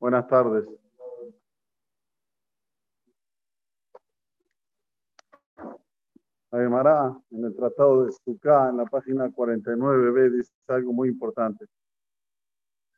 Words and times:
Buenas 0.00 0.28
tardes. 0.28 0.64
En 6.50 7.44
el 7.44 7.54
Tratado 7.54 8.04
de 8.04 8.12
Sukkah, 8.12 8.70
en 8.70 8.78
la 8.78 8.86
página 8.86 9.28
49b, 9.28 10.30
dice 10.30 10.52
algo 10.68 10.92
muy 10.92 11.08
importante. 11.08 11.66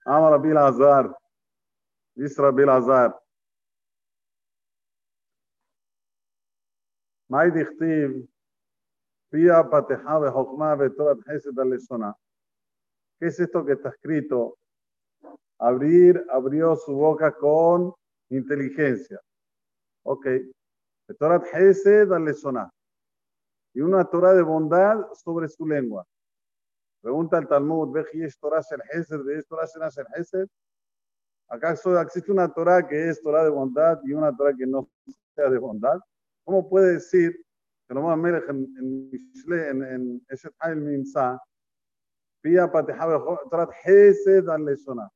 Amar 0.04 0.40
Bil 0.40 0.56
Azar, 0.56 1.16
dice 2.14 2.42
Bil 2.52 2.68
Azar. 2.68 3.18
Dichtiv, 7.28 8.28
Pia 9.30 9.68
Pateja 9.68 10.18
Bejokma 10.18 10.74
Betorat 10.76 11.18
Hesed 11.26 11.58
Alesona. 11.58 12.14
¿Qué 13.18 13.26
es 13.26 13.40
esto 13.40 13.64
que 13.64 13.72
está 13.72 13.88
escrito? 13.88 14.59
Abrir, 15.58 16.24
abrió 16.30 16.76
su 16.76 16.94
boca 16.94 17.32
con 17.32 17.94
inteligencia. 18.30 19.20
Ok. 20.04 20.26
Alesona 22.12 22.70
y 23.74 23.80
una 23.80 24.04
Torah 24.04 24.32
de 24.34 24.42
bondad 24.42 25.12
sobre 25.14 25.48
su 25.48 25.66
lengua. 25.66 26.06
Pregunta 27.00 27.38
el 27.38 27.48
Talmud, 27.48 27.92
¿Vejish 27.92 28.38
Torah 28.38 28.60
Shel 28.60 28.82
Hesed, 28.92 29.22
¿Vejish 29.24 29.46
Torah 29.46 29.66
Hesed? 30.16 30.46
¿Acaso 31.48 32.00
existe 32.00 32.30
una 32.30 32.52
Torah 32.52 32.86
que 32.86 33.08
es 33.08 33.20
Torah 33.22 33.44
de 33.44 33.50
bondad 33.50 33.98
y 34.04 34.12
una 34.12 34.36
Torah 34.36 34.54
que 34.56 34.66
no 34.66 34.88
sea 35.34 35.50
de 35.50 35.58
bondad? 35.58 35.98
¿Cómo 36.44 36.68
puede 36.68 36.94
decir 36.94 37.44
que 37.88 37.94
lo 37.94 38.16
Melech 38.16 38.48
en, 38.48 39.10
Mishle, 39.10 39.68
en, 39.68 40.24
Eshet 40.28 40.54
Hayel 40.60 40.80
Mimsa, 40.80 41.40
Pia 42.40 42.70
Patejabe 42.70 43.18
Torah 43.50 43.68
Hesed 43.84 44.48
al 44.48 44.64
Leshona? 44.64 45.08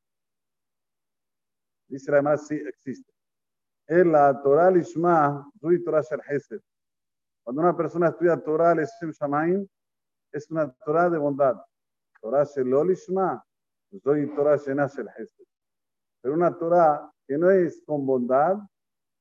Dice 1.88 2.10
además, 2.12 2.46
sí 2.46 2.57
existe. 2.57 3.12
Es 3.87 4.07
la 4.07 4.40
Torah 4.43 4.71
Lishma, 4.71 5.46
Zui 5.60 5.82
Torah 5.84 6.02
Shel 6.02 6.21
Hesed. 6.26 6.60
Cuando 7.45 7.60
una 7.60 7.76
persona 7.76 8.09
estudia 8.09 8.43
Torah, 8.43 8.74
Leshem 8.74 9.12
Shamaim, 9.12 9.68
es 10.32 10.51
una 10.51 10.73
Torah 10.84 11.10
de 11.10 11.18
bondad. 11.18 11.57
Torah 12.21 12.45
Shelolishma, 12.45 13.45
soy 14.02 14.34
Torah 14.34 14.56
Shenash 14.56 14.99
el 14.99 15.09
Hesed. 15.09 15.45
Pero 16.23 16.34
una 16.34 16.56
Torah 16.56 17.12
que 17.27 17.37
no 17.37 17.51
es 17.51 17.82
con 17.84 18.06
bondad, 18.06 18.56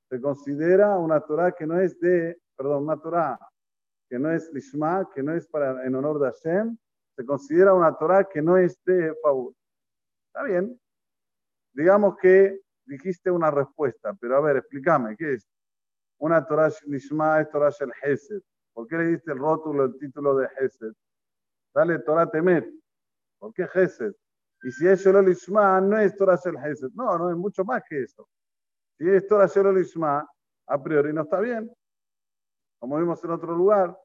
se 0.09 0.21
considera 0.21 0.97
una 0.97 1.19
Torah 1.19 1.51
que 1.51 1.67
no 1.67 1.79
es 1.79 1.99
de, 1.99 2.41
perdón, 2.55 2.83
una 2.83 2.97
Torah 2.97 3.37
que 4.09 4.17
no 4.17 4.31
es 4.31 4.49
Lishma, 4.53 5.09
que 5.13 5.21
no 5.21 5.33
es 5.35 5.45
para, 5.47 5.85
en 5.85 5.93
honor 5.95 6.19
de 6.19 6.31
Hashem, 6.31 6.77
se 7.15 7.25
considera 7.25 7.73
una 7.73 7.95
Torah 7.97 8.23
que 8.25 8.41
no 8.41 8.57
es 8.57 8.77
de 8.85 9.13
favor. 9.21 9.53
Está 10.27 10.43
bien. 10.43 10.79
Digamos 11.73 12.17
que 12.17 12.59
dijiste 12.85 13.31
una 13.31 13.51
respuesta, 13.51 14.13
pero 14.19 14.37
a 14.37 14.41
ver, 14.41 14.57
explícame, 14.57 15.15
¿qué 15.17 15.33
es? 15.33 15.47
una 16.23 16.45
Torah 16.47 16.71
Nishma 16.87 17.41
es 17.41 17.49
Torah 17.49 17.69
Shel 17.69 17.91
Hesed. 18.01 18.41
¿Por 18.73 18.87
qué 18.87 18.97
le 18.97 19.07
diste 19.07 19.33
el 19.33 19.39
rótulo, 19.39 19.83
el 19.83 19.99
título 19.99 20.35
de 20.37 20.47
Hesed? 20.57 20.93
Dale 21.75 21.99
Torah 21.99 22.31
Temet. 22.31 22.65
¿Por 23.39 23.53
qué 23.53 23.67
Hesed? 23.73 24.13
Y 24.63 24.71
si 24.71 24.87
es 24.87 25.01
Shelol 25.03 25.27
Ishma, 25.27 25.81
no 25.81 25.97
es 25.99 26.15
Torah 26.15 26.37
Shel 26.37 26.55
Hesed. 26.55 26.91
No, 26.93 27.17
no 27.17 27.29
es 27.29 27.35
mucho 27.35 27.65
más 27.65 27.83
que 27.89 28.03
eso. 28.03 28.25
Si 28.97 29.09
es 29.09 29.27
Torah 29.27 29.47
Shelol 29.47 29.81
Ishma, 29.81 30.25
a 30.67 30.81
priori 30.81 31.11
no 31.11 31.23
está 31.23 31.41
bien. 31.41 31.69
Como 32.79 32.97
vimos 32.97 33.21
en 33.21 33.31
otro 33.31 33.53
lugar, 33.53 33.97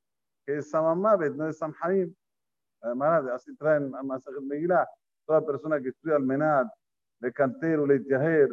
que 0.44 0.58
es 0.58 0.70
Samamavet, 0.70 1.34
no 1.34 1.48
es 1.48 1.58
Samhaim. 1.58 2.12
Además, 2.80 3.26
así 3.26 3.54
traen 3.56 3.94
a 3.94 4.02
Masajet 4.02 4.42
Megillah. 4.42 4.86
Toda 5.26 5.44
persona 5.44 5.80
que 5.80 5.88
estudia 5.90 6.16
Almenad, 6.16 6.66
de 7.20 7.32
Cantero, 7.32 7.86
Leitiajer, 7.86 8.48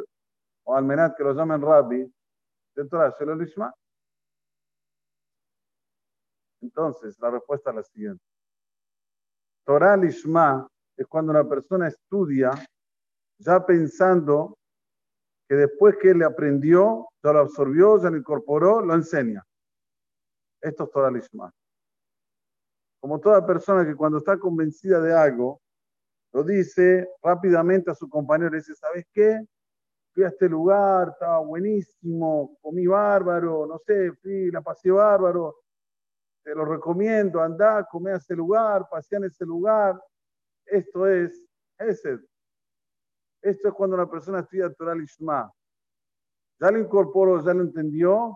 o 0.63 0.75
Almenad 0.75 1.15
que 1.15 1.23
lo 1.23 1.33
llaman 1.33 1.61
Rabbi, 1.61 2.11
de 2.75 2.85
Torah 2.85 3.13
Shelol. 3.17 3.47
Entonces, 6.61 7.17
la 7.19 7.29
respuesta 7.29 7.69
es 7.69 7.75
la 7.75 7.83
siguiente. 7.83 8.23
Torah 9.65 9.95
Lishma 9.97 10.67
es 10.97 11.07
cuando 11.07 11.31
una 11.31 11.47
persona 11.47 11.87
estudia 11.87 12.51
ya 13.37 13.65
pensando 13.65 14.57
que 15.47 15.55
después 15.55 15.97
que 15.97 16.11
él 16.11 16.19
le 16.19 16.25
aprendió, 16.25 17.07
ya 17.23 17.33
lo 17.33 17.39
absorbió, 17.39 18.01
ya 18.01 18.09
lo 18.09 18.17
incorporó, 18.17 18.81
lo 18.81 18.93
enseña. 18.93 19.43
Esto 20.61 20.85
es 20.85 20.91
Torah 20.91 21.11
Lishma. 21.11 21.51
Como 23.05 23.19
toda 23.19 23.45
persona 23.45 23.85
que 23.85 23.95
cuando 23.95 24.17
está 24.17 24.39
convencida 24.39 24.99
de 24.99 25.13
algo, 25.13 25.61
lo 26.33 26.43
dice 26.43 27.07
rápidamente 27.21 27.91
a 27.91 27.93
su 27.93 28.09
compañero 28.09 28.55
y 28.55 28.57
dice, 28.57 28.73
¿sabes 28.73 29.05
qué? 29.13 29.45
Fui 30.11 30.23
a 30.23 30.29
este 30.29 30.49
lugar, 30.49 31.09
estaba 31.09 31.37
buenísimo, 31.37 32.57
comí 32.63 32.87
bárbaro, 32.87 33.67
no 33.67 33.77
sé, 33.77 34.11
fui, 34.13 34.49
la 34.49 34.63
pasé 34.63 34.89
bárbaro, 34.89 35.55
te 36.43 36.55
lo 36.55 36.65
recomiendo, 36.65 37.39
andá, 37.39 37.85
comé 37.85 38.09
a 38.09 38.15
ese 38.15 38.35
lugar, 38.35 38.87
pasé 38.89 39.17
en 39.17 39.25
ese 39.25 39.45
lugar. 39.45 40.01
Esto 40.65 41.05
es 41.05 41.45
ese. 41.77 42.17
Esto 43.39 43.67
es 43.67 43.73
cuando 43.75 43.97
una 43.97 44.09
persona 44.09 44.39
estudia 44.39 44.73
Torah 44.73 44.95
Lishma. 44.95 45.53
Ya 46.59 46.71
lo 46.71 46.79
incorporó, 46.79 47.39
ya 47.45 47.53
lo 47.53 47.61
entendió, 47.61 48.35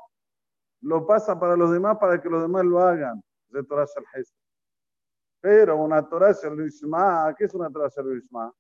lo 0.81 1.07
pasa 1.07 1.40
para 1.40 1.56
los 1.56 1.72
demás 1.72 1.97
para 1.97 2.22
que 2.22 2.30
los 2.30 2.44
demás 2.44 2.66
lo 2.66 2.78
hagan. 2.78 3.19
De 3.47 3.63
Torah 3.63 3.88
Pero 5.41 5.77
una 5.77 6.07
Torah 6.07 6.35
Lishma, 6.55 7.33
¿qué 7.38 7.45
es 7.45 7.53
una 7.53 7.69
Torah 7.69 7.89
Lishma? 8.03 8.53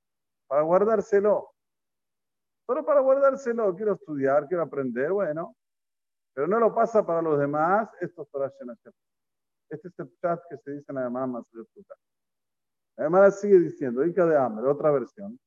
Para 0.47 0.61
guardárselo. 0.61 1.49
Solo 2.65 2.85
para 2.85 3.01
guardárselo, 3.01 3.75
quiero 3.75 3.93
estudiar, 3.93 4.47
quiero 4.47 4.63
aprender, 4.63 5.11
bueno. 5.11 5.55
Pero 6.33 6.47
no 6.47 6.59
lo 6.59 6.73
pasa 6.73 7.05
para 7.05 7.21
los 7.21 7.39
demás, 7.39 7.89
esto 7.99 8.21
es 8.21 8.29
Torah 8.29 8.51
este 9.69 9.87
es 9.87 9.99
el 9.99 10.11
chat 10.19 10.41
que 10.49 10.57
se 10.57 10.71
dice 10.71 10.85
en 10.89 10.95
la 10.95 11.03
llamada 11.03 11.27
más 11.27 11.45
Además 12.97 13.39
sigue 13.39 13.59
diciendo, 13.59 14.03
Ica 14.03 14.25
de 14.25 14.35
Amber, 14.35 14.65
otra 14.65 14.91
versión. 14.91 15.39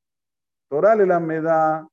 Torah 0.68 0.94
le 0.94 1.06
la 1.06 1.20
meda, 1.20 1.86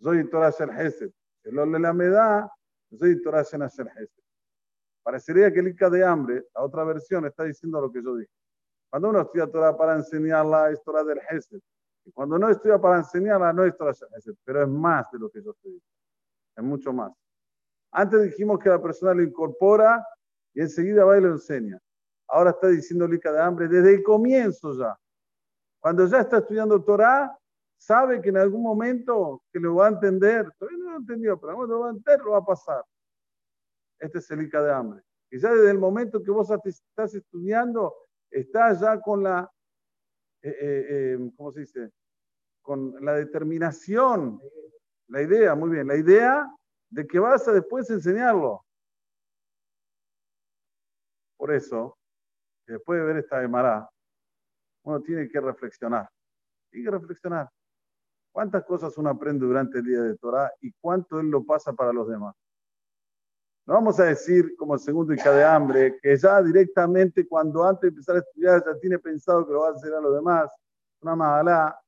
soy 0.00 0.28
Torah 0.28 0.50
shel 0.50 0.70
Hesed. 0.70 1.10
Lo 1.44 1.64
le 1.64 1.78
la 1.78 1.92
meda, 1.94 2.52
soy 2.98 3.22
Torah 3.22 3.42
shel. 3.42 4.10
Parecería 5.02 5.52
que 5.52 5.60
el 5.60 5.68
Ica 5.68 5.88
de 5.88 6.04
Hambre, 6.04 6.44
la 6.54 6.62
otra 6.62 6.84
versión, 6.84 7.24
está 7.24 7.44
diciendo 7.44 7.80
lo 7.80 7.90
que 7.90 8.02
yo 8.02 8.16
dije. 8.16 8.32
Cuando 8.90 9.10
uno 9.10 9.20
estudia 9.20 9.46
Torah 9.46 9.76
para 9.76 9.96
enseñarla, 9.96 10.70
es 10.70 10.82
Torah 10.82 11.04
del 11.04 11.20
Hesed. 11.28 11.60
Y 12.04 12.12
cuando 12.12 12.38
no 12.38 12.48
estudia 12.48 12.78
para 12.78 12.98
enseñarla, 12.98 13.52
no 13.52 13.64
es 13.64 13.76
Torah 13.76 13.92
shel 13.92 14.08
Hesed. 14.16 14.34
Pero 14.44 14.62
es 14.62 14.68
más 14.68 15.10
de 15.10 15.18
lo 15.18 15.30
que 15.30 15.42
yo 15.42 15.50
estoy 15.50 15.72
diciendo. 15.72 15.98
Es 16.56 16.64
mucho 16.64 16.92
más. 16.92 17.12
Antes 17.92 18.22
dijimos 18.22 18.58
que 18.58 18.68
la 18.68 18.80
persona 18.80 19.14
lo 19.14 19.22
incorpora 19.22 20.06
y 20.54 20.60
enseguida 20.60 21.04
va 21.04 21.18
y 21.18 21.20
lo 21.20 21.32
enseña. 21.32 21.78
Ahora 22.28 22.50
está 22.50 22.68
diciendo 22.68 23.06
Lica 23.06 23.32
de 23.32 23.40
hambre 23.40 23.68
desde 23.68 23.94
el 23.94 24.02
comienzo 24.02 24.76
ya. 24.78 24.98
Cuando 25.80 26.06
ya 26.06 26.20
está 26.20 26.38
estudiando 26.38 26.82
Torah, 26.82 27.38
sabe 27.76 28.20
que 28.20 28.28
en 28.30 28.36
algún 28.36 28.62
momento 28.62 29.42
que 29.52 29.60
lo 29.60 29.76
va 29.76 29.86
a 29.86 29.90
entender, 29.90 30.50
todavía 30.58 30.84
no 30.84 30.90
lo 30.90 30.96
entendió, 30.98 31.40
pero 31.40 31.56
cuando 31.56 31.74
lo 31.74 31.80
va 31.80 31.86
a 31.86 31.90
entender, 31.90 32.20
lo 32.20 32.32
va 32.32 32.38
a 32.38 32.44
pasar. 32.44 32.84
Este 33.98 34.18
es 34.18 34.30
el 34.30 34.42
Ica 34.42 34.62
de 34.62 34.72
hambre. 34.72 35.02
Y 35.30 35.38
ya 35.38 35.52
desde 35.52 35.70
el 35.70 35.78
momento 35.78 36.22
que 36.22 36.30
vos 36.30 36.50
estás 36.50 37.14
estudiando, 37.14 37.94
estás 38.30 38.80
ya 38.80 39.00
con 39.00 39.22
la, 39.22 39.50
eh, 40.42 40.48
eh, 40.50 40.86
eh, 41.14 41.30
¿cómo 41.36 41.52
se 41.52 41.60
dice? 41.60 41.90
Con 42.62 42.94
la 43.04 43.14
determinación, 43.14 44.40
la 45.08 45.22
idea, 45.22 45.54
muy 45.54 45.70
bien, 45.70 45.86
la 45.86 45.96
idea 45.96 46.46
de 46.90 47.06
que 47.06 47.18
vas 47.18 47.46
a 47.48 47.52
después 47.52 47.88
enseñarlo. 47.90 48.64
Por 51.36 51.52
eso, 51.52 51.96
después 52.66 53.00
de 53.00 53.06
ver 53.06 53.16
esta 53.18 53.40
Gemara, 53.40 53.88
uno 54.84 55.00
tiene 55.02 55.28
que 55.28 55.40
reflexionar. 55.40 56.08
Tiene 56.70 56.86
que 56.86 56.90
reflexionar. 56.90 57.48
¿Cuántas 58.32 58.64
cosas 58.64 58.96
uno 58.98 59.10
aprende 59.10 59.46
durante 59.46 59.78
el 59.78 59.84
día 59.84 60.00
de 60.02 60.16
Torah 60.16 60.50
y 60.60 60.72
cuánto 60.80 61.20
él 61.20 61.28
lo 61.28 61.44
pasa 61.44 61.72
para 61.72 61.92
los 61.92 62.08
demás? 62.08 62.34
No 63.68 63.74
vamos 63.74 64.00
a 64.00 64.04
decir, 64.04 64.56
como 64.56 64.78
segundo 64.78 65.12
Ica 65.12 65.30
de 65.30 65.44
hambre, 65.44 65.98
que 66.00 66.16
ya 66.16 66.42
directamente 66.42 67.28
cuando 67.28 67.62
antes 67.62 67.82
de 67.82 67.88
empezar 67.88 68.16
a 68.16 68.20
estudiar 68.20 68.64
ya 68.64 68.78
tiene 68.78 68.98
pensado 68.98 69.46
que 69.46 69.52
lo 69.52 69.60
va 69.60 69.68
a 69.68 69.72
hacer 69.72 69.92
a 69.92 70.00
los 70.00 70.14
demás. 70.14 70.50
Una 71.02 71.14
magalá 71.14 71.78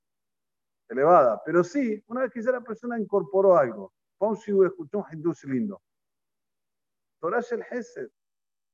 elevada. 0.90 1.40
Pero 1.42 1.64
sí, 1.64 2.04
una 2.08 2.20
vez 2.20 2.32
que 2.32 2.42
ya 2.42 2.52
la 2.52 2.60
persona 2.60 3.00
incorporó 3.00 3.56
algo, 3.56 3.94
a 4.20 4.30
escuchó 4.66 4.98
un 4.98 5.04
hindús 5.10 5.42
lindo. 5.44 5.80
Torah 7.18 7.40
el 7.50 7.64
Hesed. 7.70 8.10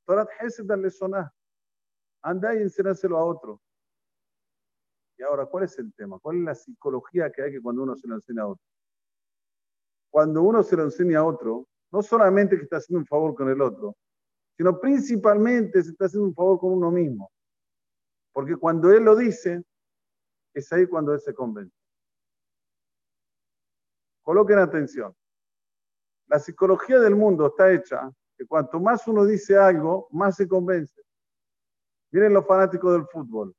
Torat 0.05 0.29
Hesed 0.41 0.69
al 0.69 0.91
soná. 0.91 1.32
Anda 2.23 2.56
y 2.56 2.62
enséñaselo 2.62 3.19
a 3.19 3.25
otro. 3.25 3.62
Y 5.17 5.23
ahora, 5.23 5.47
¿cuál 5.47 5.62
es 5.62 5.79
el 5.79 5.94
tema? 5.94 6.19
¿Cuál 6.19 6.38
es 6.38 6.43
la 6.43 6.55
psicología 6.56 7.31
que 7.31 7.41
hay 7.41 7.53
que 7.53 7.62
cuando 7.62 7.85
uno 7.85 7.94
se 7.94 8.08
lo 8.08 8.17
enseña 8.17 8.43
a 8.43 8.49
otro? 8.49 8.64
Cuando 10.11 10.43
uno 10.43 10.64
se 10.64 10.75
lo 10.75 10.82
enseña 10.82 11.20
a 11.20 11.25
otro, 11.25 11.69
no 11.96 12.02
solamente 12.02 12.58
que 12.58 12.64
está 12.64 12.76
haciendo 12.76 13.00
un 13.00 13.06
favor 13.06 13.34
con 13.34 13.48
el 13.48 13.58
otro, 13.62 13.96
sino 14.54 14.78
principalmente 14.78 15.82
se 15.82 15.93
está 15.93 16.04
haciendo 16.04 16.28
un 16.28 16.34
favor 16.34 16.58
con 16.58 16.72
uno 16.72 16.90
mismo. 16.90 17.32
Porque 18.34 18.54
cuando 18.54 18.93
él 18.93 19.02
lo 19.02 19.16
dice, 19.16 19.64
es 20.52 20.70
ahí 20.75 20.87
cuando 20.87 21.14
él 21.14 21.20
se 21.20 21.32
convence. 21.32 21.75
Coloquen 24.20 24.58
atención. 24.58 25.16
La 26.26 26.38
psicología 26.38 27.00
del 27.00 27.16
mundo 27.16 27.46
está 27.46 27.72
hecha 27.72 28.12
que 28.37 28.44
cuanto 28.44 28.78
más 28.78 29.08
uno 29.08 29.25
dice 29.25 29.56
algo, 29.56 30.06
más 30.10 30.37
se 30.37 30.46
convence. 30.46 31.00
Miren 32.10 32.34
los 32.34 32.46
fanáticos 32.46 32.93
del 32.93 33.06
fútbol. 33.06 33.56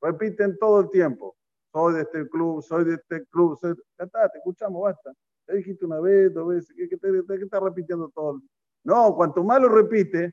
Repiten 0.00 0.58
todo 0.58 0.80
el 0.80 0.90
tiempo. 0.90 1.36
Soy 1.72 1.94
de 1.94 2.00
este 2.00 2.28
club, 2.28 2.62
soy 2.62 2.84
de 2.84 2.94
este 2.94 3.24
club. 3.26 3.56
Soy... 3.60 3.76
Ya 3.96 4.06
está, 4.06 4.28
te 4.28 4.38
escuchamos, 4.38 4.82
basta. 4.82 5.12
Te 5.50 5.56
dijiste 5.56 5.84
una 5.84 5.98
vez, 5.98 6.32
dos 6.32 6.46
veces, 6.46 6.76
¿qué, 6.76 6.96
te, 6.96 7.08
estás 7.18 7.60
repitiendo 7.60 8.08
todo? 8.10 8.40
No, 8.84 9.16
cuanto 9.16 9.42
más 9.42 9.60
lo 9.60 9.68
repite, 9.68 10.32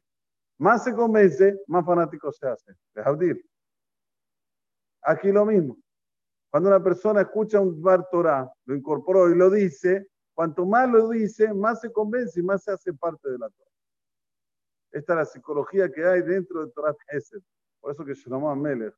más 0.60 0.84
se 0.84 0.94
convence, 0.94 1.60
más 1.66 1.84
fanático 1.84 2.32
se 2.32 2.48
hace. 2.48 2.76
Deja 2.94 3.18
Aquí 5.02 5.32
lo 5.32 5.44
mismo. 5.44 5.76
Cuando 6.52 6.70
una 6.70 6.84
persona 6.84 7.22
escucha 7.22 7.60
un 7.60 7.82
Bar 7.82 8.08
Torah, 8.12 8.48
lo 8.66 8.76
incorporó 8.76 9.28
y 9.32 9.36
lo 9.36 9.50
dice, 9.50 10.08
cuanto 10.36 10.68
más 10.68 10.88
lo 10.88 11.10
dice, 11.10 11.52
más 11.52 11.82
se 11.82 11.92
convence 11.92 12.40
y 12.40 12.44
más 12.44 12.64
se 12.64 12.74
hace 12.74 12.94
parte 12.94 13.28
de 13.28 13.40
la 13.40 13.50
Torah. 13.50 13.72
Esta 14.92 15.14
es 15.14 15.18
la 15.18 15.26
psicología 15.26 15.92
que 15.92 16.06
hay 16.06 16.22
dentro 16.22 16.64
de 16.64 16.72
Torah 16.74 16.96
Hesed. 17.08 17.42
Por 17.80 17.92
eso 17.92 18.06
que 18.06 18.14
Shlomo 18.14 18.52
Amelech, 18.52 18.94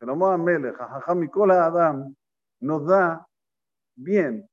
Shlomo 0.00 0.28
Amelech, 0.28 0.76
Adam, 0.80 2.14
nos 2.60 2.86
da 2.86 3.26
bien, 3.96 4.48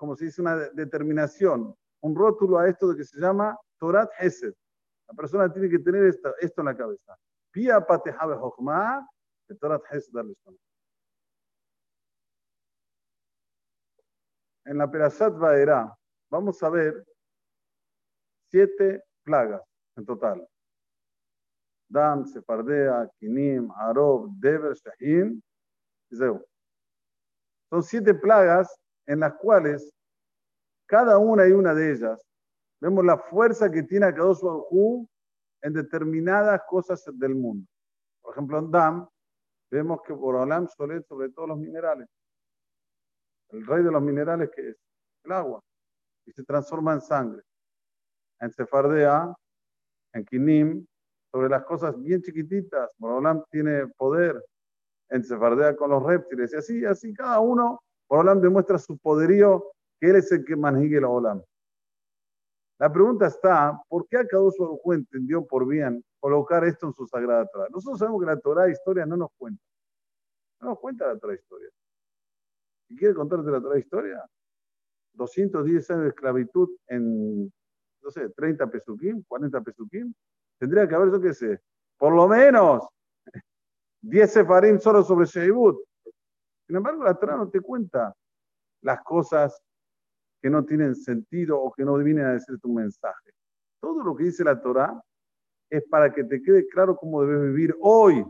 como 0.00 0.16
se 0.16 0.24
dice, 0.24 0.40
una 0.40 0.56
determinación, 0.56 1.76
un 2.00 2.16
rótulo 2.16 2.58
a 2.58 2.66
esto 2.66 2.88
de 2.88 2.96
que 2.96 3.04
se 3.04 3.20
llama 3.20 3.54
Torah 3.78 4.08
Hesed. 4.18 4.54
La 5.06 5.14
persona 5.14 5.52
tiene 5.52 5.68
que 5.68 5.78
tener 5.78 6.06
esto, 6.06 6.34
esto 6.38 6.62
en 6.62 6.64
la 6.64 6.76
cabeza. 6.76 7.18
Pia 7.50 7.86
Patejabe 7.86 8.34
Jochma, 8.34 9.06
Torah 9.60 9.78
Hesed 9.90 10.14
En 14.64 14.78
la 14.78 14.90
Perashat 14.90 15.36
Vaera 15.36 15.94
vamos 16.30 16.62
a 16.62 16.70
ver 16.70 17.04
siete 18.48 19.04
plagas 19.22 19.60
en 19.96 20.06
total. 20.06 20.48
Dam, 21.90 22.24
Sefardea, 22.24 23.06
Kinim, 23.18 23.70
Arob, 23.72 24.30
Dever, 24.38 24.74
Shahin 24.74 25.42
Zeu. 26.10 26.42
Son 27.68 27.82
siete 27.82 28.14
plagas 28.14 28.80
en 29.06 29.20
las 29.20 29.34
cuales 29.34 29.92
cada 30.86 31.18
una 31.18 31.46
y 31.46 31.52
una 31.52 31.74
de 31.74 31.92
ellas 31.92 32.20
vemos 32.80 33.04
la 33.04 33.18
fuerza 33.18 33.70
que 33.70 33.82
tiene 33.82 34.06
Akadosh 34.06 34.40
Hu 34.70 35.08
en 35.62 35.72
determinadas 35.72 36.62
cosas 36.68 37.04
del 37.14 37.34
mundo. 37.34 37.66
Por 38.22 38.34
ejemplo, 38.34 38.58
en 38.58 38.70
Dam 38.70 39.08
vemos 39.70 40.00
que 40.02 40.12
Borolam 40.12 40.66
Solet 40.68 41.06
sobre 41.06 41.30
todos 41.30 41.48
los 41.48 41.58
minerales. 41.58 42.08
El 43.50 43.66
rey 43.66 43.82
de 43.82 43.90
los 43.90 44.02
minerales 44.02 44.50
que 44.54 44.70
es 44.70 44.76
el 45.24 45.32
agua 45.32 45.60
y 46.26 46.32
se 46.32 46.44
transforma 46.44 46.94
en 46.94 47.00
sangre 47.00 47.42
en 48.40 48.50
Sefardea, 48.50 49.34
en 50.14 50.24
Kinim, 50.24 50.86
sobre 51.30 51.48
las 51.48 51.64
cosas 51.64 52.00
bien 52.02 52.22
chiquititas. 52.22 52.90
Borolam 52.98 53.44
tiene 53.50 53.86
poder 53.86 54.42
en 55.10 55.22
Sefardea 55.22 55.76
con 55.76 55.90
los 55.90 56.02
reptiles. 56.02 56.52
Y 56.52 56.56
así, 56.56 56.84
así 56.84 57.14
cada 57.14 57.40
uno, 57.40 57.82
Borolam 58.10 58.40
demuestra 58.40 58.76
su 58.76 58.98
poderío, 58.98 59.72
que 60.00 60.10
él 60.10 60.16
es 60.16 60.32
el 60.32 60.44
que 60.44 60.56
maneja 60.56 60.98
el 60.98 61.04
Olam. 61.04 61.42
La 62.78 62.92
pregunta 62.92 63.28
está, 63.28 63.80
¿por 63.88 64.08
qué 64.08 64.16
Akadosh 64.16 64.58
Baruj 64.58 64.94
entendió 64.94 65.46
por 65.46 65.66
bien 65.66 66.04
colocar 66.18 66.64
esto 66.64 66.88
en 66.88 66.94
su 66.94 67.06
sagrada 67.06 67.46
Torah? 67.46 67.68
Nosotros 67.70 68.00
sabemos 68.00 68.20
que 68.20 68.26
la 68.26 68.40
Torah 68.40 68.68
historia 68.68 69.06
no 69.06 69.16
nos 69.16 69.30
cuenta. 69.38 69.62
No 70.60 70.70
nos 70.70 70.80
cuenta 70.80 71.06
la 71.06 71.18
Torah 71.18 71.34
historia. 71.34 71.68
¿Y 72.88 72.96
quiere 72.96 73.14
contarte 73.14 73.50
la 73.50 73.60
Torah 73.60 73.78
historia? 73.78 74.28
210 75.12 75.90
años 75.90 76.02
de 76.02 76.08
esclavitud 76.08 76.68
en 76.88 77.52
no 78.02 78.10
sé, 78.10 78.28
30 78.30 78.66
pesukim, 78.70 79.22
40 79.28 79.60
pesukim, 79.60 80.12
tendría 80.58 80.88
que 80.88 80.94
haber, 80.94 81.12
yo 81.12 81.20
qué 81.20 81.34
sé, 81.34 81.60
por 81.98 82.14
lo 82.14 82.26
menos 82.26 82.88
10 84.02 84.32
sefarim 84.32 84.78
solo 84.78 85.02
sobre 85.02 85.26
Sheibut. 85.26 85.78
Sin 86.70 86.76
embargo, 86.76 87.02
la 87.02 87.18
Torah 87.18 87.36
no 87.36 87.50
te 87.50 87.60
cuenta 87.60 88.14
las 88.82 89.02
cosas 89.02 89.60
que 90.40 90.48
no 90.48 90.64
tienen 90.64 90.94
sentido 90.94 91.60
o 91.60 91.72
que 91.72 91.84
no 91.84 91.96
vienen 91.96 92.26
a 92.26 92.34
decir 92.34 92.60
tu 92.60 92.72
mensaje. 92.72 93.32
Todo 93.80 94.04
lo 94.04 94.14
que 94.14 94.22
dice 94.22 94.44
la 94.44 94.62
Torah 94.62 95.02
es 95.68 95.82
para 95.90 96.14
que 96.14 96.22
te 96.22 96.40
quede 96.40 96.68
claro 96.68 96.96
cómo 96.96 97.24
debes 97.24 97.52
vivir 97.52 97.76
hoy. 97.80 98.24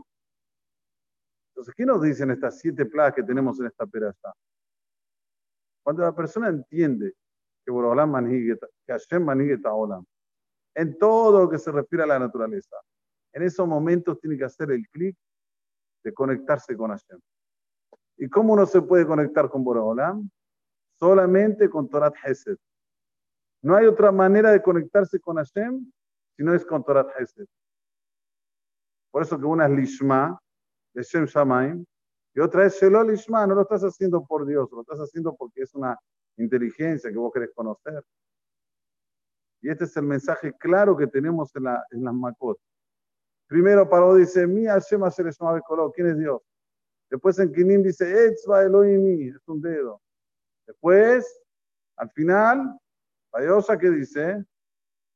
Entonces, 1.51 1.75
¿qué 1.77 1.85
nos 1.85 2.01
dicen 2.01 2.31
estas 2.31 2.57
siete 2.57 2.83
plagas 2.87 3.13
que 3.13 3.21
tenemos 3.21 3.59
en 3.59 3.67
esta 3.67 3.85
perasá? 3.85 4.33
Cuando 5.83 6.01
la 6.01 6.15
persona 6.15 6.49
entiende 6.49 7.13
que 7.63 7.71
que 7.71 8.91
Hashem 8.91 9.63
Olam. 9.65 10.03
En 10.73 10.97
todo 10.97 11.43
lo 11.43 11.47
que 11.47 11.59
se 11.59 11.71
refiere 11.71 12.05
a 12.05 12.07
la 12.07 12.17
naturaleza. 12.17 12.75
En 13.33 13.43
esos 13.43 13.67
momentos 13.67 14.19
tiene 14.19 14.35
que 14.35 14.45
hacer 14.45 14.71
el 14.71 14.89
clic 14.89 15.15
de 16.03 16.11
conectarse 16.11 16.75
con 16.75 16.89
Hashem. 16.89 17.21
¿Y 18.17 18.29
cómo 18.29 18.53
uno 18.53 18.65
se 18.65 18.81
puede 18.81 19.05
conectar 19.05 19.49
con 19.49 19.63
Borolam? 19.63 20.29
Solamente 20.99 21.69
con 21.69 21.89
Torat 21.89 22.15
Hesed. 22.23 22.57
No 23.63 23.75
hay 23.75 23.85
otra 23.85 24.11
manera 24.11 24.51
de 24.51 24.61
conectarse 24.61 25.19
con 25.19 25.37
Hashem 25.37 25.91
si 26.35 26.43
no 26.43 26.53
es 26.53 26.65
con 26.65 26.83
Torat 26.83 27.09
Hesed. 27.17 27.45
Por 29.11 29.23
eso 29.23 29.37
que 29.37 29.45
una 29.45 29.65
es 29.65 29.71
Lishma, 29.71 30.39
de 30.93 31.03
Shem 31.03 31.25
Shamaim, 31.25 31.85
y 32.33 32.39
otra 32.39 32.65
es 32.65 32.79
Shelol 32.79 33.07
Lishma, 33.07 33.45
no 33.45 33.55
lo 33.55 33.61
estás 33.61 33.81
haciendo 33.81 34.23
por 34.25 34.45
Dios, 34.45 34.69
lo 34.71 34.81
estás 34.81 34.99
haciendo 34.99 35.35
porque 35.35 35.63
es 35.63 35.73
una 35.75 35.97
inteligencia 36.37 37.11
que 37.11 37.17
vos 37.17 37.31
querés 37.33 37.51
conocer. 37.53 38.03
Y 39.61 39.69
este 39.69 39.83
es 39.83 39.95
el 39.97 40.05
mensaje 40.05 40.53
claro 40.53 40.95
que 40.95 41.07
tenemos 41.07 41.55
en, 41.55 41.67
en 41.91 42.03
las 42.03 42.13
Makot. 42.13 42.57
Primero 43.47 43.87
Paró 43.89 44.15
dice, 44.15 44.47
mi 44.47 44.65
Hashem 44.65 45.01
¿quién 45.93 46.07
es 46.07 46.17
Dios? 46.17 46.41
Después 47.11 47.37
en 47.39 47.51
Kinim 47.51 47.83
dice, 47.83 48.27
Etzva 48.27 48.63
Elohim, 48.63 49.35
es 49.35 49.47
un 49.47 49.61
dedo. 49.61 50.01
Después, 50.65 51.43
al 51.97 52.09
final, 52.11 52.79
Vayosa 53.33 53.77
que 53.77 53.89
dice, 53.89 54.45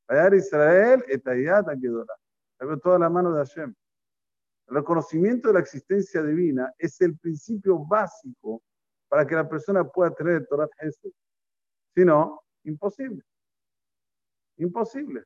Vayar 0.07 0.33
Israel, 0.35 1.03
Etayat 1.07 1.69
Akedora. 1.69 2.13
toda 2.83 2.99
la 2.99 3.09
mano 3.09 3.31
de 3.31 3.39
Hashem. 3.39 3.73
El 4.67 4.75
reconocimiento 4.75 5.47
de 5.47 5.53
la 5.53 5.59
existencia 5.61 6.21
divina 6.21 6.73
es 6.77 6.99
el 6.99 7.17
principio 7.17 7.79
básico 7.79 8.61
para 9.07 9.25
que 9.25 9.35
la 9.35 9.47
persona 9.47 9.85
pueda 9.85 10.13
tener 10.13 10.35
el 10.35 10.47
Torah 10.47 10.67
Hesed. 10.79 11.11
Si 11.93 12.03
no, 12.03 12.41
imposible. 12.63 13.23
Imposible. 14.57 15.23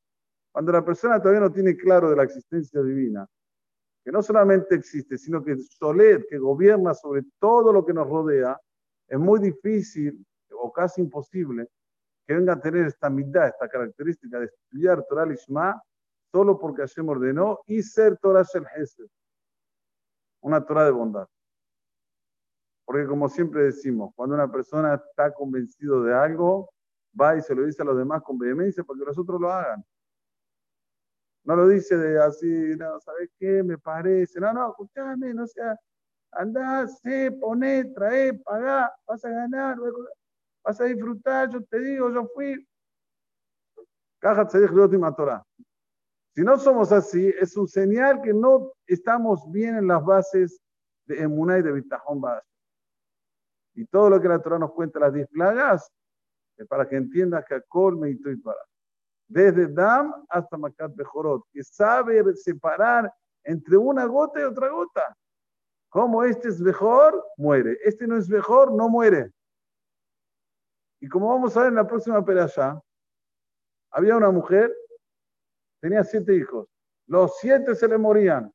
Cuando 0.52 0.72
la 0.72 0.86
persona 0.86 1.20
todavía 1.20 1.42
no 1.42 1.52
tiene 1.52 1.76
claro 1.76 2.12
de 2.12 2.16
la 2.16 2.24
existencia 2.24 2.82
divina, 2.84 3.28
que 4.10 4.14
no 4.14 4.24
solamente 4.24 4.74
existe, 4.74 5.20
sino 5.20 5.44
que 5.44 5.56
Solet, 5.56 6.26
que 6.28 6.40
gobierna 6.40 6.96
sobre 6.96 7.22
todo 7.38 7.72
lo 7.72 7.86
que 7.86 7.94
nos 7.94 8.10
rodea, 8.10 8.60
es 9.08 9.20
muy 9.20 9.40
difícil 9.40 10.26
o 10.52 10.74
casi 10.74 11.02
imposible 11.02 11.68
que 12.26 12.34
venga 12.34 12.54
a 12.54 12.60
tener 12.60 12.88
esta 12.88 13.08
mitad, 13.12 13.50
esta 13.50 13.70
característica 13.70 14.40
de 14.40 14.46
estudiar 14.46 15.06
Torah 15.08 15.28
Lishma 15.28 15.80
solo 16.32 16.58
porque 16.58 16.82
Hashem 16.82 17.08
ordenó 17.08 17.60
y 17.68 17.84
ser 17.84 18.18
Torah 18.18 18.42
Shel 18.42 18.66
Hesed, 18.76 19.06
una 20.42 20.66
Torah 20.66 20.86
de 20.86 20.92
bondad. 20.92 21.28
Porque 22.86 23.06
como 23.06 23.30
siempre 23.30 23.66
decimos, 23.66 24.12
cuando 24.16 24.34
una 24.34 24.52
persona 24.52 24.96
está 24.96 25.32
convencido 25.36 26.02
de 26.02 26.16
algo, 26.16 26.72
va 27.14 27.38
y 27.38 27.42
se 27.42 27.54
lo 27.54 27.64
dice 27.64 27.84
a 27.84 27.86
los 27.86 27.96
demás 27.96 28.24
con 28.24 28.40
vehemencia 28.40 28.84
para 28.84 28.98
que 28.98 29.06
los 29.06 29.20
otros 29.20 29.40
lo 29.40 29.52
hagan. 29.52 29.86
No 31.50 31.56
lo 31.56 31.68
dice 31.68 31.98
de 31.98 32.22
así, 32.22 32.46
no, 32.78 33.00
¿sabes 33.00 33.32
qué? 33.40 33.64
Me 33.64 33.80
parece. 33.80 34.40
No, 34.40 34.54
no, 34.54 34.70
escúchame, 34.70 35.34
no 35.34 35.48
sea, 35.48 35.76
andá, 36.32 36.88
sé, 36.88 37.32
poné, 37.32 37.86
trae, 37.86 38.36
pagá, 38.36 38.94
vas 39.08 39.26
a 39.26 39.30
ganar, 39.32 39.76
vas 40.64 40.80
a 40.80 40.84
disfrutar, 40.84 41.50
yo 41.50 41.64
te 41.64 41.80
digo, 41.80 42.12
yo 42.12 42.28
fui. 42.36 42.64
Torah. 45.18 45.44
Si 46.36 46.44
no 46.44 46.60
somos 46.60 46.92
así, 46.92 47.34
es 47.42 47.58
un 47.58 47.68
señal 47.68 48.22
que 48.22 48.32
no 48.32 48.74
estamos 48.86 49.52
bien 49.52 49.76
en 49.76 49.88
las 49.88 50.06
bases 50.06 50.62
de 51.08 51.24
Emuná 51.24 51.58
y 51.58 51.64
de 51.64 51.72
Bitajón 51.72 52.22
y 53.74 53.88
todo 53.88 54.12
lo 54.12 54.22
que 54.22 54.28
la 54.28 54.40
Torah 54.40 54.60
nos 54.60 54.72
cuenta, 54.74 55.00
las 55.00 55.16
10 55.16 55.28
plagas, 55.30 55.92
es 56.58 56.68
para 56.68 56.88
que 56.88 56.96
entiendas 56.96 57.44
que 57.46 57.56
Akol 57.56 57.98
me 57.98 58.12
y 58.12 58.16
para. 58.36 58.69
Desde 59.30 59.68
Dam 59.68 60.26
hasta 60.28 60.58
Makat 60.58 60.96
Bejorot, 60.96 61.46
que 61.54 61.64
sabe 61.64 62.36
separar 62.36 63.14
entre 63.44 63.78
una 63.78 64.06
gota 64.06 64.42
y 64.42 64.44
otra 64.44 64.70
gota. 64.70 65.16
Como 65.90 66.24
este 66.24 66.50
es 66.50 66.60
mejor, 66.60 67.24
muere. 67.38 67.78
Este 67.84 68.08
no 68.08 68.18
es 68.18 68.28
mejor, 68.28 68.72
no 68.74 68.90
muere. 68.90 69.32
Y 71.00 71.08
como 71.08 71.30
vamos 71.30 71.56
a 71.56 71.62
ver 71.62 71.70
en 71.70 71.76
la 71.76 71.88
próxima 71.88 72.26
peralla, 72.26 72.82
había 73.92 74.18
una 74.18 74.32
mujer, 74.32 74.76
tenía 75.80 76.04
siete 76.04 76.36
hijos. 76.36 76.68
Los 77.08 77.38
siete 77.40 77.76
se 77.76 77.88
le 77.88 77.98
morían. 77.98 78.52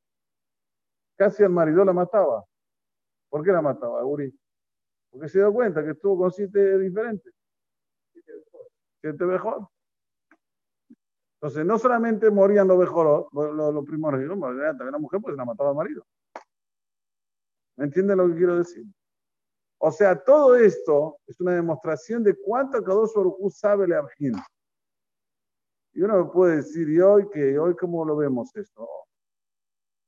Casi 1.17 1.43
el 1.45 1.51
marido 1.51 1.85
la 1.85 1.93
mataba. 1.93 2.45
¿Por 3.29 3.45
qué 3.45 3.53
la 3.53 3.63
mataba, 3.63 4.05
Uri? 4.05 4.37
Porque 5.11 5.29
se 5.29 5.39
dio 5.39 5.53
cuenta 5.53 5.85
que 5.85 5.91
estuvo 5.91 6.19
con 6.19 6.33
siete 6.33 6.79
diferentes. 6.79 7.33
Siete 9.01 9.25
mejor. 9.25 9.69
Entonces, 11.45 11.67
no 11.67 11.79
solamente 11.79 12.31
morían 12.31 12.67
los 12.67 12.79
mejores, 12.79 13.27
los, 13.33 13.75
los 13.75 13.85
primores, 13.85 14.27
también 14.27 14.93
la 14.93 14.99
mujer 14.99 15.21
pues 15.21 15.37
la 15.37 15.45
mataba 15.45 15.69
al 15.69 15.77
marido. 15.77 16.07
¿Me 17.77 17.85
entienden 17.85 18.17
lo 18.17 18.29
que 18.29 18.35
quiero 18.35 18.57
decir? 18.57 18.87
O 19.77 19.93
sea, 19.93 20.25
todo 20.25 20.57
esto 20.57 21.19
es 21.27 21.39
una 21.43 21.53
demostración 21.53 22.25
de 22.25 22.35
cuánto 22.35 22.83
Kadosh 22.83 23.13
Baruj 23.15 23.53
sabe 23.53 23.87
Leabjin. 23.87 24.33
Y 25.93 26.01
uno 26.01 26.25
me 26.25 26.31
puede 26.31 26.57
decir, 26.57 26.89
¿y 26.89 26.99
hoy 27.03 27.29
qué? 27.31 27.59
¿Hoy 27.59 27.77
cómo 27.77 28.07
lo 28.07 28.17
vemos 28.17 28.57
esto? 28.57 28.89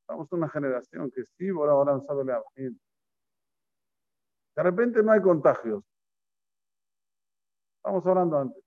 Estamos 0.00 0.32
en 0.32 0.38
una 0.38 0.48
generación 0.48 1.10
que 1.10 1.22
sí, 1.22 1.50
ahora, 1.50 1.72
ahora 1.72 1.92
no 1.92 2.00
sabe 2.00 2.24
Leabjin. 2.24 2.80
De 4.56 4.62
repente 4.62 5.02
no 5.02 5.12
hay 5.12 5.20
contagios. 5.20 5.84
Estamos 7.82 8.06
hablando 8.06 8.38
antes. 8.38 8.65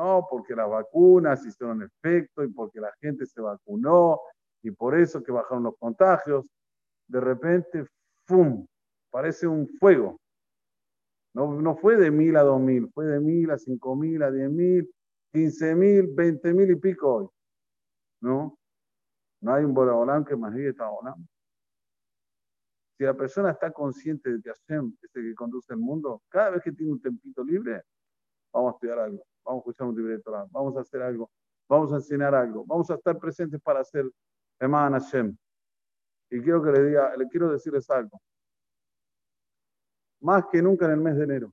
No, 0.00 0.26
porque 0.30 0.56
las 0.56 0.66
vacunas 0.66 1.44
hicieron 1.44 1.82
efecto 1.82 2.42
y 2.42 2.48
porque 2.48 2.80
la 2.80 2.90
gente 3.02 3.26
se 3.26 3.38
vacunó 3.38 4.18
y 4.62 4.70
por 4.70 4.98
eso 4.98 5.22
que 5.22 5.30
bajaron 5.30 5.64
los 5.64 5.76
contagios. 5.76 6.46
De 7.06 7.20
repente, 7.20 7.84
¡fum! 8.26 8.66
Parece 9.10 9.46
un 9.46 9.68
fuego. 9.78 10.18
No, 11.34 11.52
no 11.60 11.76
fue 11.76 11.96
de 11.96 12.10
mil 12.10 12.34
a 12.38 12.42
dos 12.42 12.58
mil, 12.58 12.90
fue 12.94 13.04
de 13.04 13.20
mil 13.20 13.50
a 13.50 13.58
cinco 13.58 13.94
mil, 13.94 14.22
a 14.22 14.30
diez 14.30 14.50
mil, 14.50 14.90
quince 15.30 15.74
mil, 15.74 16.06
veinte 16.14 16.54
mil 16.54 16.70
y 16.70 16.76
pico 16.76 17.16
hoy. 17.16 17.28
¿No? 18.22 18.56
No 19.42 19.52
hay 19.52 19.64
un 19.64 19.74
Boraholam 19.74 20.24
que 20.24 20.34
más 20.34 20.56
está 20.56 20.88
volando. 20.88 21.28
Si 22.96 23.04
la 23.04 23.12
persona 23.12 23.50
está 23.50 23.70
consciente 23.70 24.30
de 24.30 24.40
que 24.40 24.48
Hashem 24.48 24.96
es 25.02 25.14
el 25.14 25.28
que 25.28 25.34
conduce 25.34 25.74
el 25.74 25.78
mundo, 25.78 26.22
cada 26.30 26.52
vez 26.52 26.62
que 26.62 26.72
tiene 26.72 26.92
un 26.92 27.02
tempito 27.02 27.44
libre, 27.44 27.82
vamos 28.50 28.72
a 28.72 28.74
estudiar 28.76 28.98
algo, 29.00 29.22
vamos 29.44 29.58
a 29.58 29.70
escuchar 29.70 29.86
un 29.88 29.96
libro 29.96 30.48
vamos 30.50 30.76
a 30.76 30.80
hacer 30.80 31.02
algo, 31.02 31.30
vamos 31.68 31.92
a 31.92 31.96
enseñar 31.96 32.34
algo, 32.34 32.64
vamos 32.66 32.90
a 32.90 32.94
estar 32.94 33.18
presentes 33.18 33.60
para 33.60 33.80
hacer 33.80 34.08
Eman 34.58 34.92
Hashem. 34.92 35.36
Y 36.30 36.40
quiero 36.40 36.62
que 36.62 36.70
le 36.70 36.84
diga, 36.84 37.16
le 37.16 37.26
quiero 37.28 37.50
decirles 37.50 37.88
algo 37.90 38.20
más 40.20 40.44
que 40.50 40.62
nunca 40.62 40.86
en 40.86 40.92
el 40.92 41.00
mes 41.00 41.16
de 41.16 41.24
enero. 41.24 41.52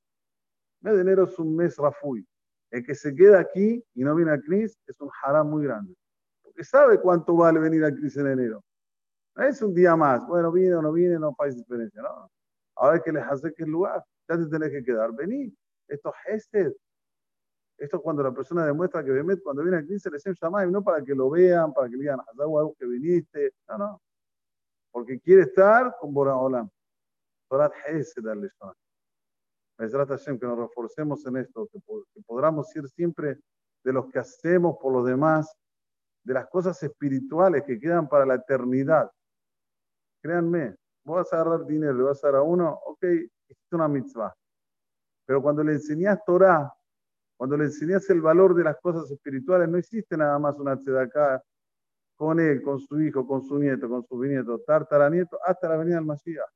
El 0.81 0.89
mes 0.89 0.95
de 0.95 1.01
enero 1.01 1.23
es 1.23 1.39
un 1.39 1.55
mes 1.55 1.77
rafui. 1.77 2.25
El 2.69 2.85
que 2.85 2.95
se 2.95 3.15
queda 3.15 3.39
aquí 3.39 3.83
y 3.93 4.03
no 4.03 4.13
viene 4.15 4.31
a 4.31 4.39
Cris 4.39 4.77
es 4.85 4.99
un 4.99 5.09
haram 5.23 5.49
muy 5.49 5.63
grande. 5.63 5.95
Porque 6.43 6.63
sabe 6.63 6.99
cuánto 6.99 7.35
vale 7.35 7.59
venir 7.59 7.83
a 7.85 7.93
Cris 7.93 8.17
en 8.17 8.27
enero. 8.27 8.63
No 9.35 9.43
es 9.43 9.61
un 9.61 9.73
día 9.73 9.95
más. 9.95 10.25
Bueno, 10.27 10.51
viene 10.51 10.75
o 10.75 10.81
no 10.81 10.91
viene, 10.91 11.17
no 11.17 11.35
hay 11.39 11.53
diferencia. 11.53 12.01
No. 12.01 12.29
Ahora 12.75 13.01
que 13.01 13.11
les 13.11 13.23
hace 13.23 13.53
que 13.53 13.63
el 13.63 13.69
lugar, 13.69 14.03
ya 14.27 14.37
te 14.37 14.45
tenés 14.47 14.71
que 14.71 14.83
quedar. 14.83 15.13
Vení. 15.13 15.55
Esto 15.87 16.13
es 16.27 16.43
este. 16.53 16.75
Esto 17.77 17.97
es 17.97 18.03
cuando 18.03 18.23
la 18.23 18.31
persona 18.31 18.65
demuestra 18.65 19.03
que 19.03 19.11
cuando 19.43 19.61
viene 19.61 19.77
a 19.77 19.85
Cris 19.85 20.01
se 20.01 20.09
les 20.09 20.23
llama 20.41 20.65
y 20.65 20.71
no 20.71 20.83
para 20.83 21.03
que 21.03 21.13
lo 21.13 21.29
vean, 21.29 21.71
para 21.73 21.87
que 21.87 21.95
le 21.95 22.01
digan, 22.01 22.19
algo 22.39 22.75
que 22.77 22.87
viniste. 22.87 23.53
No, 23.67 23.77
no. 23.77 24.01
Porque 24.91 25.19
quiere 25.19 25.43
estar 25.43 25.95
con 25.99 26.11
Bora 26.11 26.33
Torat 27.47 27.71
Hesed 27.85 28.25
al 28.25 28.51
Hashem, 29.77 30.39
que 30.39 30.45
nos 30.47 30.57
reforcemos 30.57 31.25
en 31.27 31.37
esto, 31.37 31.67
que, 31.71 31.79
podamos 32.25 32.75
ir 32.75 32.87
siempre 32.89 33.39
de 33.83 33.93
los 33.93 34.07
que 34.07 34.19
hacemos 34.19 34.77
por 34.81 34.91
los 34.91 35.05
demás, 35.05 35.55
de 36.23 36.33
las 36.33 36.47
cosas 36.47 36.81
espirituales 36.81 37.63
que 37.63 37.79
quedan 37.79 38.09
para 38.09 38.25
la 38.25 38.35
eternidad. 38.35 39.09
Créanme, 40.21 40.75
vos 41.05 41.17
vas 41.17 41.31
a 41.31 41.41
agarrar 41.41 41.65
dinero, 41.65 41.93
le 41.93 42.03
vas 42.03 42.23
a 42.23 42.27
dar 42.27 42.37
a 42.37 42.41
uno, 42.41 42.73
ok, 42.85 43.03
es 43.03 43.57
una 43.71 43.87
mitzvah. 43.87 44.35
Pero 45.25 45.41
cuando 45.41 45.63
le 45.63 45.73
enseñas 45.73 46.19
Torah, 46.25 46.73
cuando 47.37 47.55
le 47.55 47.65
enseñas 47.65 48.09
el 48.09 48.19
valor 48.19 48.55
de 48.55 48.63
las 48.63 48.77
cosas 48.81 49.09
espirituales, 49.11 49.69
no 49.69 49.77
existe 49.77 50.17
nada 50.17 50.39
más 50.39 50.57
una 50.57 50.73
acá 50.73 51.43
con 52.15 52.39
él, 52.39 52.63
con 52.63 52.79
su 52.79 52.99
hijo, 52.99 53.27
con 53.27 53.43
su 53.43 53.59
nieto, 53.59 53.87
con 53.87 54.03
su 54.03 54.17
bisnieto, 54.17 54.59
nieto, 55.11 55.39
hasta 55.45 55.69
la 55.69 55.77
venida 55.77 55.95
del 55.97 56.05
Mashiach. 56.05 56.49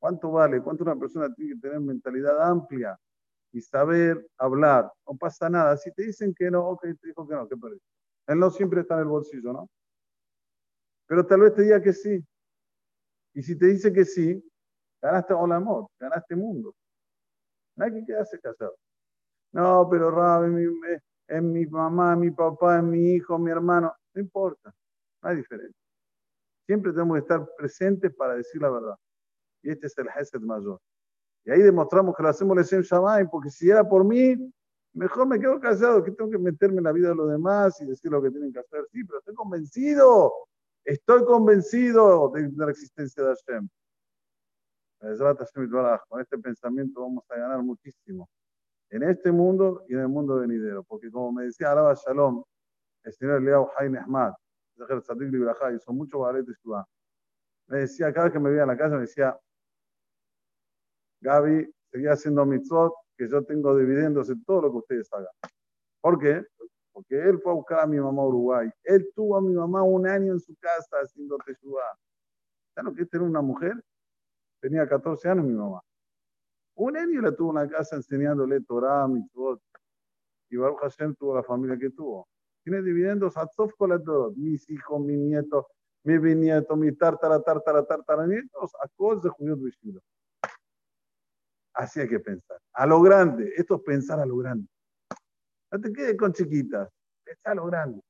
¿Cuánto 0.00 0.32
vale? 0.32 0.60
¿Cuánto 0.60 0.82
una 0.82 0.96
persona 0.96 1.32
tiene 1.32 1.54
que 1.54 1.60
tener 1.60 1.80
mentalidad 1.80 2.42
amplia 2.42 2.98
y 3.52 3.60
saber 3.60 4.26
hablar? 4.36 4.92
No 5.08 5.16
pasa 5.16 5.48
nada. 5.48 5.76
Si 5.76 5.92
te 5.92 6.02
dicen 6.02 6.34
que 6.34 6.50
no, 6.50 6.66
ok, 6.70 6.82
te 7.00 7.06
dijo 7.06 7.26
que 7.26 7.34
no, 7.34 7.48
¿qué 7.48 7.56
perdiste? 7.56 7.86
Él 8.26 8.38
no 8.38 8.50
siempre 8.50 8.80
está 8.80 8.94
en 8.94 9.00
el 9.00 9.06
bolsillo, 9.06 9.52
¿no? 9.52 9.70
Pero 11.06 11.24
tal 11.24 11.40
vez 11.40 11.54
te 11.54 11.62
diga 11.62 11.80
que 11.80 11.92
sí. 11.92 12.22
Y 13.34 13.42
si 13.42 13.56
te 13.56 13.66
dice 13.66 13.92
que 13.92 14.04
sí, 14.04 14.42
ganaste 15.00 15.32
el 15.32 15.52
amor, 15.52 15.88
ganaste 15.98 16.34
mundo. 16.34 16.74
No 17.76 17.84
hay 17.84 17.92
que 17.92 18.04
quedarse. 18.04 18.38
No, 19.54 19.88
pero 19.88 20.10
Rab, 20.10 20.44
es 21.28 21.42
mi, 21.42 21.64
mamá, 21.66 22.16
mi 22.16 22.32
papá, 22.32 22.78
es 22.78 22.82
mi 22.82 23.12
hijo, 23.14 23.38
mi 23.38 23.52
hermano. 23.52 23.94
No 24.12 24.20
importa, 24.20 24.74
no 25.22 25.28
hay 25.28 25.36
diferencia. 25.36 25.80
Siempre 26.66 26.90
tenemos 26.90 27.14
que 27.14 27.20
estar 27.20 27.48
presentes 27.56 28.12
para 28.16 28.34
decir 28.34 28.60
la 28.60 28.70
verdad. 28.70 28.96
Y 29.62 29.70
este 29.70 29.86
es 29.86 29.96
el 29.98 30.08
Hesed 30.08 30.40
mayor. 30.40 30.80
Y 31.44 31.52
ahí 31.52 31.62
demostramos 31.62 32.16
que 32.16 32.22
lo 32.24 32.30
hacemos 32.30 32.56
Leshem 32.56 32.82
Shamay, 32.82 33.30
porque 33.30 33.48
si 33.48 33.70
era 33.70 33.88
por 33.88 34.04
mí, 34.04 34.34
mejor 34.92 35.28
me 35.28 35.38
quedo 35.38 35.60
callado, 35.60 36.02
que 36.02 36.10
tengo 36.10 36.30
que 36.30 36.38
meterme 36.38 36.78
en 36.78 36.84
la 36.84 36.92
vida 36.92 37.10
de 37.10 37.14
los 37.14 37.30
demás 37.30 37.80
y 37.80 37.86
decir 37.86 38.10
lo 38.10 38.20
que 38.20 38.30
tienen 38.32 38.52
que 38.52 38.58
hacer. 38.58 38.84
Sí, 38.90 39.04
pero 39.04 39.20
estoy 39.20 39.34
convencido, 39.36 40.32
estoy 40.84 41.24
convencido 41.24 42.28
de, 42.30 42.50
la 42.56 42.72
existencia 42.72 43.22
de 43.22 43.36
Hashem. 43.36 43.68
Con 46.08 46.20
este 46.20 46.38
pensamiento 46.38 47.02
vamos 47.02 47.24
a 47.30 47.36
ganar 47.36 47.62
muchísimo 47.62 48.28
en 48.90 49.02
este 49.02 49.32
mundo 49.32 49.84
y 49.88 49.94
en 49.94 50.00
el 50.00 50.08
mundo 50.08 50.36
venidero. 50.36 50.82
Porque 50.84 51.10
como 51.10 51.32
me 51.32 51.44
decía 51.44 51.72
Alaba 51.72 51.94
Shalom, 51.94 52.42
el 53.04 53.12
señor 53.12 53.40
Eliyahu 53.40 53.68
Hain 53.78 53.96
Ahmad, 53.96 54.32
hizo 55.74 55.92
mucho 55.92 56.18
ballet 56.20 56.44
de 56.44 56.54
Me 57.68 57.78
decía, 57.78 58.12
cada 58.12 58.26
vez 58.26 58.32
que 58.32 58.40
me 58.40 58.50
veía 58.50 58.62
en 58.62 58.68
la 58.68 58.76
casa, 58.76 58.94
me 58.94 59.02
decía, 59.02 59.38
Gaby 61.20 61.72
seguía 61.90 62.12
haciendo 62.12 62.44
mitzvot, 62.44 62.92
que 63.16 63.28
yo 63.28 63.44
tengo 63.44 63.76
dividendos 63.76 64.28
en 64.30 64.44
todo 64.44 64.62
lo 64.62 64.70
que 64.70 64.78
ustedes 64.78 65.12
hagan. 65.12 65.32
¿Por 66.00 66.18
qué? 66.18 66.44
Porque 66.92 67.16
él 67.16 67.40
fue 67.40 67.52
a 67.52 67.54
buscar 67.54 67.80
a 67.80 67.86
mi 67.86 67.98
mamá 67.98 68.22
a 68.22 68.26
Uruguay. 68.26 68.70
Él 68.82 69.10
tuvo 69.14 69.36
a 69.36 69.40
mi 69.40 69.54
mamá 69.54 69.82
un 69.82 70.06
año 70.06 70.32
en 70.32 70.40
su 70.40 70.54
casa 70.56 70.96
haciendo 71.02 71.38
teshuva. 71.38 71.82
¿Ya 72.76 72.82
no 72.82 72.94
que 72.94 73.06
tener 73.06 73.26
una 73.26 73.40
mujer? 73.40 73.82
Tenía 74.60 74.86
14 74.86 75.28
años 75.28 75.46
mi 75.46 75.54
mamá. 75.54 75.80
Un 76.76 76.96
año 76.96 77.20
la 77.20 77.34
tuvo 77.34 77.50
en 77.50 77.66
la 77.66 77.68
casa 77.68 77.96
enseñándole 77.96 78.60
Torah, 78.62 79.06
mitzvot. 79.06 79.60
Y 80.50 80.56
Baruch 80.56 80.80
Hashem 80.80 81.14
tuvo 81.14 81.34
la 81.34 81.42
familia 81.42 81.78
que 81.78 81.90
tuvo. 81.90 82.28
Tiene 82.64 82.82
dividendos 82.82 83.36
a 83.36 83.46
todos 83.46 84.36
mis 84.36 84.68
hijos, 84.70 85.00
mi 85.00 85.16
nieto, 85.16 85.68
mi 86.04 86.18
bisnieto, 86.18 86.76
mi 86.76 86.92
tartara, 86.92 87.40
tartara, 87.42 87.84
tartara, 87.84 88.26
nietos, 88.26 88.72
a 88.82 88.88
cosas 88.96 89.24
de 89.24 89.30
judíos 89.30 89.62
vestidos. 89.62 90.02
Así 91.74 92.00
hay 92.00 92.08
que 92.08 92.20
pensar. 92.20 92.58
A 92.72 92.86
lo 92.86 93.00
grande. 93.00 93.52
Esto 93.56 93.76
es 93.76 93.82
pensar 93.82 94.20
a 94.20 94.26
lo 94.26 94.36
grande. 94.36 94.68
No 95.70 95.80
te 95.80 95.92
quedes 95.92 96.16
con 96.16 96.32
chiquitas. 96.32 96.88
Pensar 97.24 97.52
a 97.52 97.54
lo 97.56 97.66
grande. 97.66 98.00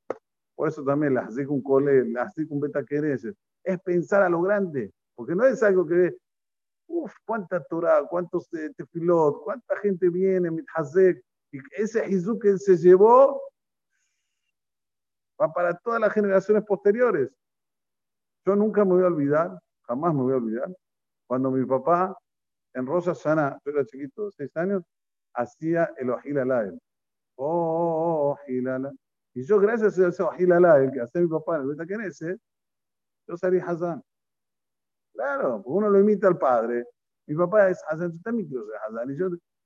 Por 0.55 0.69
eso 0.69 0.85
también 0.85 1.15
las 1.15 1.29
hace 1.29 1.47
con 1.47 1.63
cole, 1.63 2.09
las 2.11 2.29
hace 2.29 2.47
con 2.47 2.61
beta 2.61 2.85
quereces. 2.85 3.35
Es 3.63 3.81
pensar 3.81 4.23
a 4.23 4.29
lo 4.29 4.43
grande. 4.43 4.93
Porque 5.15 5.35
no 5.35 5.45
es 5.45 5.63
algo 5.63 5.87
que, 5.87 6.17
uff, 6.87 7.15
cuánta 7.27 7.63
Torah, 7.65 8.07
cuántos 8.09 8.49
tefilot, 8.51 9.43
cuánta 9.43 9.77
gente 9.81 10.09
viene, 10.09 10.51
mithazek. 10.51 11.23
Y 11.53 11.59
ese 11.77 12.05
Jesús 12.07 12.39
que 12.41 12.59
se 12.59 12.77
llevó 12.77 13.41
va 15.41 15.53
para 15.53 15.77
todas 15.79 16.01
las 16.01 16.13
generaciones 16.13 16.65
posteriores. 16.65 17.31
Yo 18.47 18.57
nunca 18.57 18.85
me 18.85 18.93
voy 18.95 19.05
a 19.05 19.07
olvidar, 19.07 19.59
jamás 19.83 20.15
me 20.15 20.23
voy 20.23 20.33
a 20.35 20.37
olvidar, 20.37 20.77
cuando 21.27 21.51
mi 21.51 21.65
papá 21.65 22.17
en 22.75 22.87
Rosa 22.87 23.15
Sana, 23.15 23.59
yo 23.65 23.73
era 23.73 23.85
chiquito, 23.85 24.31
seis 24.33 24.55
años, 24.57 24.83
hacía 25.35 25.93
el 25.97 26.11
Ojil 26.11 26.39
Alael. 26.39 26.79
Oh, 27.37 28.37
Ojil 28.37 28.69
Y 29.35 29.45
yo, 29.45 29.59
gracias 29.59 29.99
a 29.99 30.09
ese 30.09 30.23
Ojil 30.23 30.53
Alael 30.53 30.91
que 30.93 31.01
hacía 31.01 31.23
mi 31.23 31.29
papá 31.29 31.57
en 31.57 31.63
el 31.63 31.69
Beta 31.69 31.87
Kenese, 31.87 32.37
yo 33.27 33.37
salí 33.37 33.59
Hazán. 33.59 34.03
Claro, 35.15 35.63
pues 35.63 35.77
uno 35.77 35.89
lo 35.89 36.01
imita 36.01 36.29
al 36.29 36.39
padre. 36.39 36.85
Mi 37.27 37.37
papá 37.37 37.71
es 37.71 37.83
Hazan 37.89 38.13
y 38.39 38.49
yo, 38.49 38.65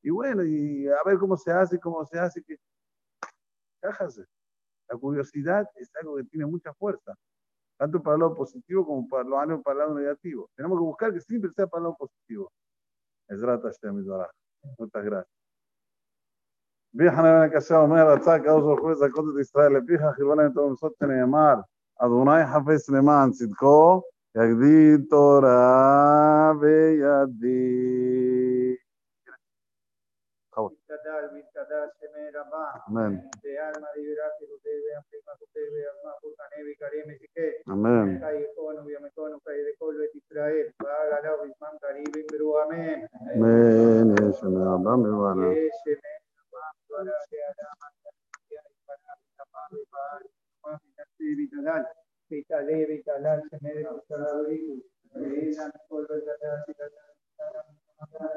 y 0.02 0.10
bueno, 0.10 0.44
y 0.44 0.86
a 0.88 1.02
ver 1.04 1.18
cómo 1.18 1.36
se 1.36 1.50
hace, 1.50 1.80
cómo 1.80 2.04
se 2.04 2.18
hace, 2.18 2.42
que... 2.42 2.56
Cájase. 3.80 4.24
La 4.88 4.96
curiosidad 4.96 5.68
es 5.74 5.90
algo 5.96 6.16
que 6.16 6.24
tiene 6.24 6.46
mucha 6.46 6.72
fuerza, 6.74 7.14
tanto 7.78 8.02
para 8.02 8.14
el 8.14 8.20
lado 8.20 8.34
positivo 8.34 8.86
como 8.86 9.08
para 9.08 9.24
el 9.24 9.30
lado, 9.30 9.62
para 9.62 9.72
el 9.72 9.78
lado 9.78 9.94
negativo. 9.94 10.48
Tenemos 10.56 10.78
que 10.78 10.84
buscar 10.84 11.12
que 11.12 11.20
siempre 11.20 11.50
sea 11.50 11.66
para 11.66 11.88
el 11.88 11.94
positivo. 11.94 12.50
Es 13.28 13.40
rata 13.40 13.70
Muchas 14.78 15.04
gracias. 15.04 15.38
بيحنا 16.92 17.46
بن 17.46 17.46
كشاو 17.46 17.86
مير 17.86 18.14
اتاك 18.14 18.46
اوزو 18.46 18.76
خويزا 18.76 19.06
قدد 19.06 19.38
اسرائيل 19.40 19.80
بيها 19.80 20.12
خلوانا 20.12 20.46
انتو 20.46 20.68
مسطن 20.68 21.10
يمار 21.10 21.64
ادوناي 22.00 22.46
حفيس 22.46 22.90
لمان 22.90 23.32
صدقو 23.32 24.02
Adi, 24.38 24.54
mi 31.32 31.42
Cadajeme 31.52 32.30
la 32.30 32.44
Vitale, 52.28 52.86
Vitalal, 52.86 53.42
se 53.50 53.58
me 53.60 53.72